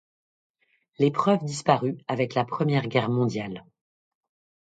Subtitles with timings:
[0.97, 3.63] L'épreuve disparut avec la Première Guerre mondiale.